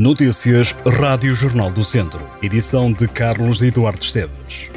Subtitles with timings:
[0.00, 2.26] Notícias Rádio Jornal do Centro.
[2.40, 4.70] Edição de Carlos Eduardo Esteves.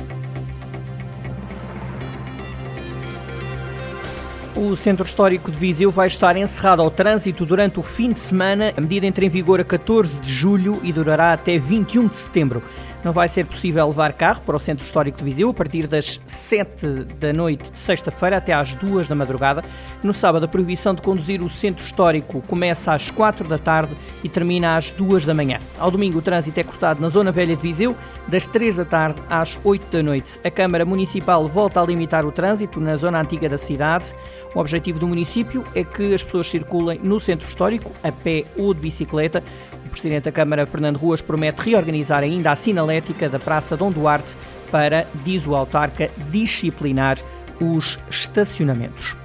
[4.54, 8.74] O Centro Histórico de Viseu vai estar encerrado ao trânsito durante o fim de semana.
[8.76, 12.62] A medida entra em vigor a 14 de julho e durará até 21 de setembro.
[13.04, 16.22] Não vai ser possível levar carro para o Centro Histórico de Viseu a partir das
[16.26, 16.88] 7
[17.20, 19.62] da noite de sexta-feira até às 2 da madrugada.
[20.02, 24.30] No sábado, a proibição de conduzir o Centro Histórico começa às 4 da tarde e
[24.30, 25.60] termina às 2 da manhã.
[25.78, 27.94] Ao domingo, o trânsito é cortado na Zona Velha de Viseu,
[28.26, 30.40] das 3 da tarde às 8 da noite.
[30.42, 34.16] A Câmara Municipal volta a limitar o trânsito na zona antiga da cidade.
[34.56, 38.74] O objetivo do município é que as pessoas circulem no Centro Histórico, a pé ou
[38.74, 39.44] de bicicleta.
[39.94, 44.36] Presidente da Câmara, Fernando Ruas, promete reorganizar ainda a sinalética da Praça Dom Duarte
[44.72, 47.18] para, diz o autarca, disciplinar
[47.62, 49.16] os estacionamentos.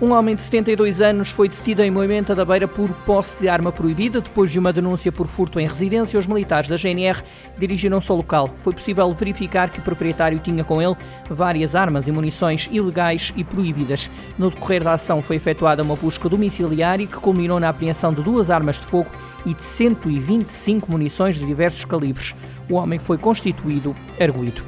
[0.00, 3.72] Um homem de 72 anos foi detido em Moimenta da Beira por posse de arma
[3.72, 4.20] proibida.
[4.20, 7.20] Depois de uma denúncia por furto em residência, os militares da GNR
[7.58, 8.48] dirigiram-se ao local.
[8.58, 10.96] Foi possível verificar que o proprietário tinha com ele
[11.28, 14.08] várias armas e munições ilegais e proibidas.
[14.38, 18.50] No decorrer da ação foi efetuada uma busca domiciliária que culminou na apreensão de duas
[18.50, 19.10] armas de fogo
[19.46, 22.34] e de 125 munições de diversos calibres.
[22.68, 24.62] O homem foi constituído arguído.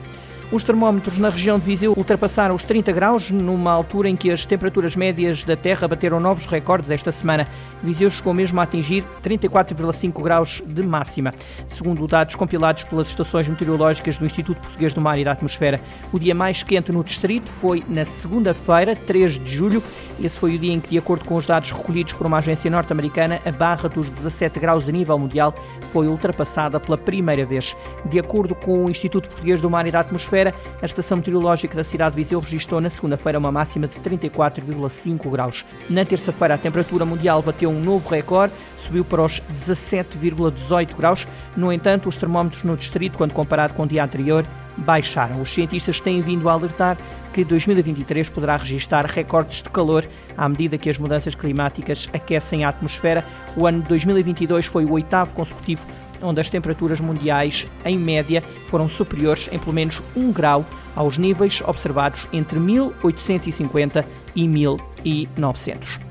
[0.53, 4.45] Os termómetros na região de Viseu ultrapassaram os 30 graus, numa altura em que as
[4.45, 7.47] temperaturas médias da Terra bateram novos recordes esta semana.
[7.81, 11.33] Viseu chegou mesmo a atingir 34,5 graus de máxima.
[11.69, 15.81] Segundo dados compilados pelas estações meteorológicas do Instituto Português do Mar e da Atmosfera,
[16.13, 19.81] o dia mais quente no distrito foi na segunda-feira, 3 de julho.
[20.21, 22.69] Esse foi o dia em que, de acordo com os dados recolhidos por uma agência
[22.69, 25.55] norte-americana, a barra dos 17 graus a nível mundial
[25.91, 27.77] foi ultrapassada pela primeira vez.
[28.07, 31.85] De acordo com o Instituto Português do Mar e da Atmosfera, a estação meteorológica da
[31.85, 35.65] cidade de Viseu registrou na segunda-feira uma máxima de 34,5 graus.
[35.89, 41.27] Na terça-feira, a temperatura mundial bateu um novo recorde, subiu para os 17,18 graus.
[41.57, 45.41] No entanto, os termómetros no distrito, quando comparado com o dia anterior, baixaram.
[45.41, 46.97] Os cientistas têm vindo a alertar
[47.33, 52.69] que 2023 poderá registrar recordes de calor à medida que as mudanças climáticas aquecem a
[52.69, 53.25] atmosfera.
[53.57, 55.87] O ano de 2022 foi o oitavo consecutivo
[56.23, 61.63] onde as temperaturas mundiais, em média, foram superiores em pelo menos 1 grau aos níveis
[61.67, 64.05] observados entre 1850
[64.35, 66.10] e 1900.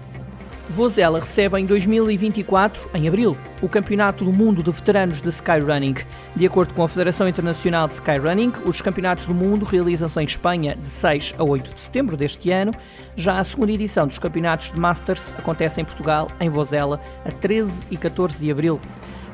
[0.70, 5.96] Vozela recebe em 2024, em abril, o Campeonato do Mundo de Veteranos de Skyrunning.
[6.36, 10.76] De acordo com a Federação Internacional de Skyrunning, os Campeonatos do Mundo realizam-se em Espanha
[10.76, 12.72] de 6 a 8 de setembro deste ano.
[13.16, 17.82] Já a segunda edição dos Campeonatos de Masters acontece em Portugal, em Vozela, a 13
[17.90, 18.80] e 14 de abril.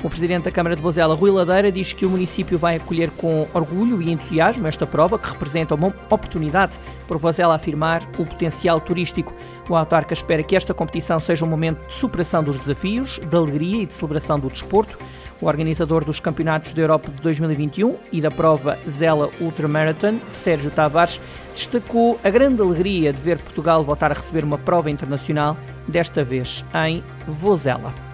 [0.03, 3.47] O presidente da Câmara de Vozela, Rui Ladeira, diz que o município vai acolher com
[3.53, 9.33] orgulho e entusiasmo esta prova, que representa uma oportunidade para Vozela afirmar o potencial turístico.
[9.67, 13.81] O autarca espera que esta competição seja um momento de superação dos desafios, de alegria
[13.81, 14.97] e de celebração do desporto.
[15.41, 21.19] O organizador dos Campeonatos da Europa de 2021 e da prova Zela Ultramarathon, Sérgio Tavares,
[21.51, 25.57] destacou a grande alegria de ver Portugal voltar a receber uma prova internacional,
[25.87, 28.04] desta vez em Vozela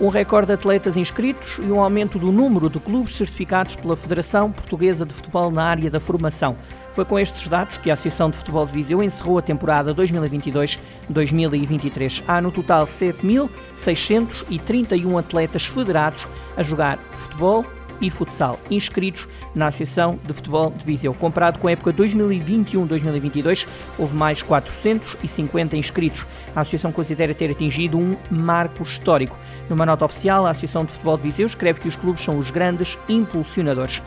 [0.00, 4.52] um recorde de atletas inscritos e um aumento do número de clubes certificados pela Federação
[4.52, 6.54] Portuguesa de Futebol na área da formação.
[6.92, 12.22] Foi com estes dados que a Associação de Futebol de Viseu encerrou a temporada 2022-2023.
[12.26, 16.26] Há no total 7.631 atletas federados
[16.56, 17.64] a jogar futebol,
[18.00, 21.14] e futsal inscritos na Associação de Futebol de Viseu.
[21.14, 23.66] Comparado com a época 2021-2022,
[23.98, 26.26] houve mais 450 inscritos.
[26.54, 29.38] A Associação considera ter atingido um marco histórico.
[29.68, 32.50] Numa nota oficial, a Associação de Futebol de Viseu escreve que os clubes são os
[32.50, 34.02] grandes impulsionadores.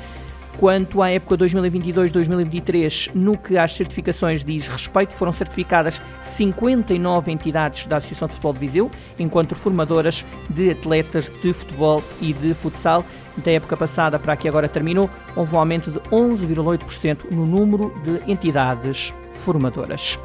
[0.58, 7.98] Quanto à época 2022-2023, no que às certificações diz respeito, foram certificadas 59 entidades da
[7.98, 13.06] Associação de Futebol de Viseu, enquanto formadoras de atletas de futebol e de futsal.
[13.38, 18.30] Da época passada para que agora terminou, houve um aumento de 11,8% no número de
[18.30, 20.20] entidades formadoras.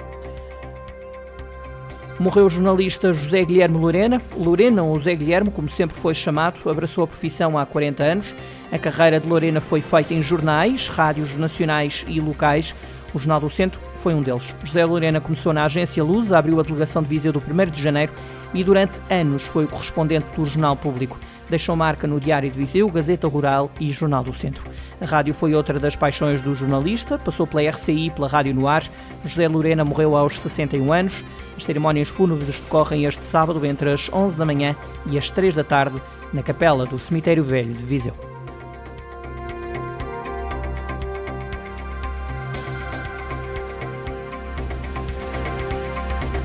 [2.25, 4.23] Morreu o jornalista José Guilherme Lorena.
[4.35, 8.35] Lorena, ou José Guilherme, como sempre foi chamado, abraçou a profissão há 40 anos.
[8.73, 12.75] A carreira de Lorena foi feita em jornais, rádios nacionais e locais.
[13.15, 14.57] O Jornal do Centro foi um deles.
[14.65, 18.13] José Lorena começou na agência Luz, abriu a delegação de Viseu do 1 de janeiro
[18.53, 21.17] e durante anos foi o correspondente do Jornal Público.
[21.49, 24.69] Deixou marca no Diário de Viseu, Gazeta Rural e Jornal do Centro.
[25.01, 28.83] A rádio foi outra das paixões do jornalista, passou pela RCI, pela Rádio no Ar.
[29.25, 31.25] José Lorena morreu aos 61 anos.
[31.57, 34.75] As cerimónias fúnebres decorrem este sábado entre as 11 da manhã
[35.07, 36.03] e as 3 da tarde
[36.33, 38.34] na capela do Cemitério Velho de Viseu.